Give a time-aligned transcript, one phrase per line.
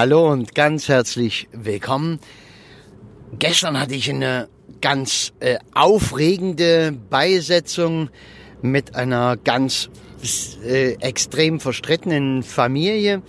[0.00, 2.20] Hallo und ganz herzlich willkommen.
[3.38, 4.48] Gestern hatte ich eine
[4.80, 8.08] ganz äh, aufregende Beisetzung
[8.62, 9.90] mit einer ganz
[10.64, 13.20] äh, extrem verstrittenen Familie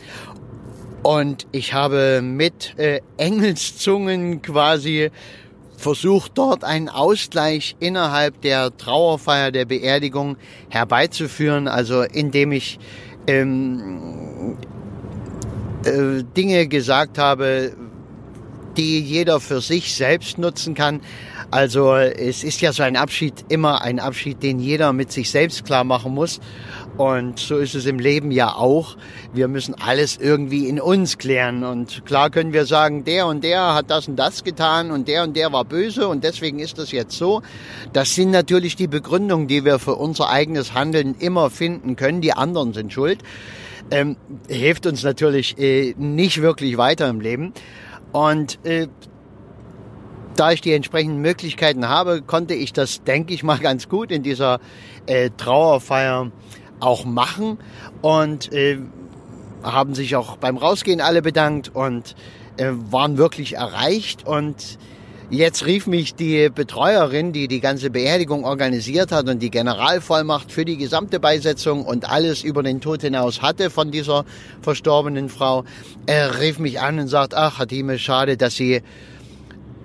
[1.04, 5.12] und ich habe mit äh, Engelszungen quasi
[5.76, 10.38] versucht, dort einen Ausgleich innerhalb der Trauerfeier der Beerdigung
[10.70, 12.80] herbeizuführen, also indem ich
[13.28, 14.58] ähm,
[15.86, 17.74] äh, Dinge gesagt habe,
[18.78, 21.02] die jeder für sich selbst nutzen kann.
[21.50, 25.66] Also es ist ja so ein Abschied immer ein Abschied, den jeder mit sich selbst
[25.66, 26.40] klar machen muss.
[26.98, 28.96] Und so ist es im Leben ja auch.
[29.34, 31.66] Wir müssen alles irgendwie in uns klären.
[31.66, 35.24] Und klar können wir sagen, der und der hat das und das getan und der
[35.24, 37.42] und der war böse und deswegen ist das jetzt so.
[37.92, 42.22] Das sind natürlich die Begründungen, die wir für unser eigenes Handeln immer finden können.
[42.22, 43.20] Die anderen sind schuld
[43.92, 44.16] ähm,
[44.48, 47.54] hilft uns natürlich äh, nicht wirklich weiter im Leben.
[48.12, 48.88] Und äh,
[50.36, 54.24] da ich die entsprechenden Möglichkeiten habe, konnte ich das, denke ich mal, ganz gut in
[54.24, 54.60] dieser
[55.06, 56.32] äh, Trauerfeier
[56.80, 57.60] auch machen
[58.02, 58.80] und äh,
[59.64, 62.16] haben sich auch beim Rausgehen alle bedankt und
[62.58, 64.80] äh, waren wirklich erreicht und
[65.34, 70.66] Jetzt rief mich die Betreuerin, die die ganze Beerdigung organisiert hat und die Generalvollmacht für
[70.66, 74.26] die gesamte Beisetzung und alles über den Tod hinaus hatte von dieser
[74.62, 75.64] verstorbenen Frau,
[76.06, 78.82] er rief mich an und sagt, ach, Hatime, schade, dass Sie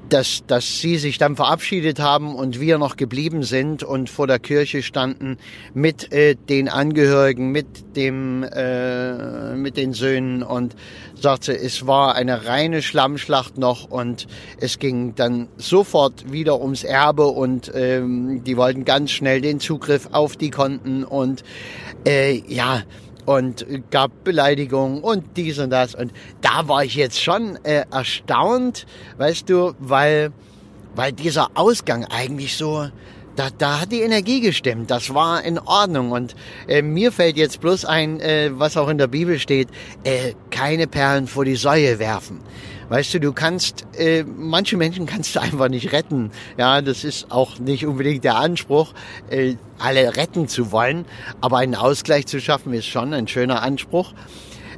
[0.09, 4.39] dass, dass sie sich dann verabschiedet haben und wir noch geblieben sind und vor der
[4.39, 5.39] Kirche standen
[5.75, 10.77] mit äh, den Angehörigen, mit dem, äh, mit den Söhnen und
[11.15, 14.27] sagte, es war eine reine Schlammschlacht noch und
[14.61, 20.09] es ging dann sofort wieder ums Erbe und ähm, die wollten ganz schnell den Zugriff
[20.13, 21.43] auf die Konten und
[22.07, 22.83] äh, ja,
[23.27, 25.95] und gab Beleidigungen und dies und das.
[25.95, 28.87] Und da war ich jetzt schon äh, erstaunt,
[29.19, 30.33] weißt du, weil,
[30.95, 32.89] weil dieser Ausgang eigentlich so,
[33.35, 34.91] da, da hat die Energie gestimmt.
[34.91, 36.11] Das war in Ordnung.
[36.13, 36.35] Und
[36.69, 39.69] äh, mir fällt jetzt bloß ein, äh, was auch in der Bibel steht,
[40.05, 42.41] äh, keine Perlen vor die Säue werfen.
[42.89, 46.31] Weißt du, du kannst, äh, manche Menschen kannst du einfach nicht retten.
[46.57, 48.93] Ja, das ist auch nicht unbedingt der Anspruch,
[49.31, 51.05] äh, alle retten zu wollen.
[51.41, 54.13] Aber einen Ausgleich zu schaffen ist schon ein schöner Anspruch.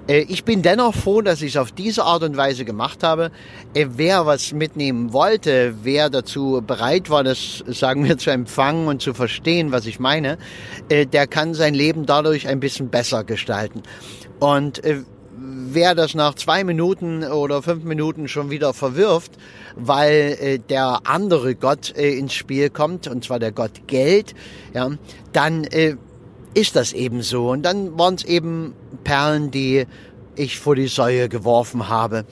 [0.09, 3.31] Äh, ich bin dennoch froh, dass ich es auf diese Art und Weise gemacht habe.
[3.75, 9.03] Äh, wer was mitnehmen wollte, wer dazu bereit war, das sagen wir zu empfangen und
[9.03, 10.39] zu verstehen, was ich meine,
[10.89, 13.83] äh, der kann sein Leben dadurch ein bisschen besser gestalten.
[14.41, 14.81] Und
[15.41, 19.33] wer das nach zwei Minuten oder fünf Minuten schon wieder verwirft,
[19.77, 24.35] weil äh, der andere Gott äh, ins Spiel kommt, und zwar der Gott Geld,
[24.75, 24.91] ja,
[25.33, 25.97] dann äh,
[26.55, 27.51] ist das eben so.
[27.51, 29.87] Und dann waren es eben Perlen, die
[30.37, 32.25] ich vor die Säue geworfen habe.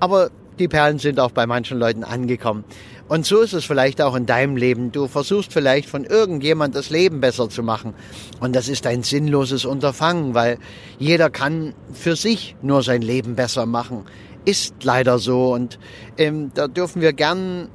[0.00, 2.64] Aber die Perlen sind auch bei manchen Leuten angekommen.
[3.06, 4.90] Und so ist es vielleicht auch in deinem Leben.
[4.90, 7.94] Du versuchst vielleicht von irgendjemand das Leben besser zu machen.
[8.40, 10.58] Und das ist ein sinnloses Unterfangen, weil
[10.98, 14.04] jeder kann für sich nur sein Leben besser machen.
[14.46, 15.52] Ist leider so.
[15.52, 15.78] Und
[16.16, 17.68] ähm, da dürfen wir gern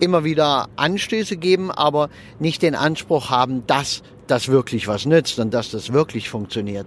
[0.00, 2.08] immer wieder Anstöße geben, aber
[2.38, 6.86] nicht den Anspruch haben, dass das wirklich was nützt und dass das wirklich funktioniert.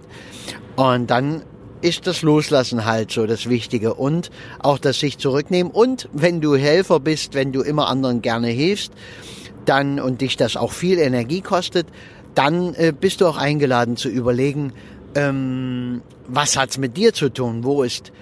[0.76, 1.42] Und dann
[1.82, 5.72] ist das Loslassen halt so das Wichtige und auch das sich zurücknehmen.
[5.72, 8.92] Und wenn du Helfer bist, wenn du immer anderen gerne hilfst,
[9.64, 11.86] dann und dich das auch viel Energie kostet,
[12.34, 14.72] dann äh, bist du auch eingeladen zu überlegen,
[15.14, 17.64] ähm, was hat's mit dir zu tun?
[17.64, 18.12] Wo ist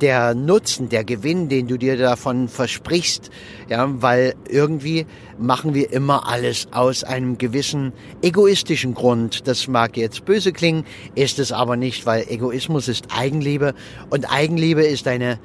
[0.00, 3.30] der Nutzen, der Gewinn, den du dir davon versprichst,
[3.68, 5.06] ja, weil irgendwie
[5.38, 7.92] machen wir immer alles aus einem gewissen
[8.22, 9.46] egoistischen Grund.
[9.46, 13.74] Das mag jetzt böse klingen, ist es aber nicht, weil Egoismus ist Eigenliebe
[14.10, 15.38] und Eigenliebe ist eine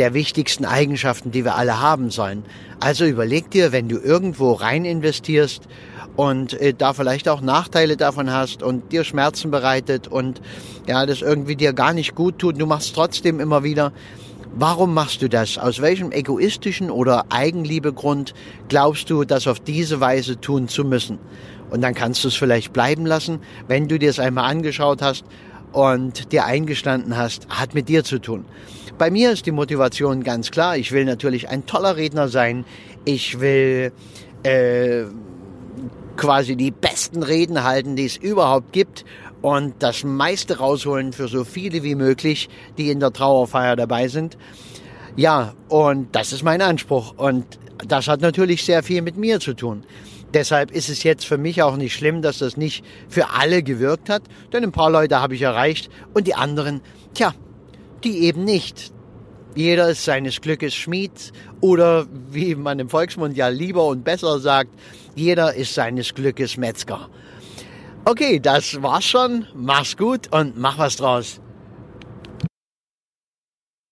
[0.00, 2.42] der wichtigsten Eigenschaften, die wir alle haben sollen.
[2.80, 5.68] Also überleg dir, wenn du irgendwo rein investierst
[6.16, 10.40] und äh, da vielleicht auch Nachteile davon hast und dir Schmerzen bereitet und
[10.88, 13.92] ja, das irgendwie dir gar nicht gut tut, du machst trotzdem immer wieder.
[14.54, 15.58] Warum machst du das?
[15.58, 18.32] Aus welchem egoistischen oder Eigenliebegrund
[18.70, 21.18] glaubst du, das auf diese Weise tun zu müssen?
[21.68, 25.26] Und dann kannst du es vielleicht bleiben lassen, wenn du dir es einmal angeschaut hast
[25.72, 28.44] und dir eingestanden hast, hat mit dir zu tun.
[28.98, 30.76] Bei mir ist die Motivation ganz klar.
[30.76, 32.64] Ich will natürlich ein toller Redner sein.
[33.04, 33.92] Ich will
[34.42, 35.04] äh,
[36.16, 39.04] quasi die besten Reden halten, die es überhaupt gibt
[39.42, 44.36] und das meiste rausholen für so viele wie möglich, die in der Trauerfeier dabei sind.
[45.16, 47.58] Ja, und das ist mein Anspruch und
[47.88, 49.84] das hat natürlich sehr viel mit mir zu tun.
[50.32, 54.08] Deshalb ist es jetzt für mich auch nicht schlimm, dass das nicht für alle gewirkt
[54.08, 54.22] hat,
[54.52, 56.80] denn ein paar Leute habe ich erreicht und die anderen,
[57.14, 57.34] tja,
[58.04, 58.92] die eben nicht.
[59.56, 64.70] Jeder ist seines Glückes Schmied oder wie man im Volksmund ja lieber und besser sagt,
[65.16, 67.08] jeder ist seines Glückes Metzger.
[68.04, 69.46] Okay, das war's schon.
[69.54, 71.40] Mach's gut und mach was draus.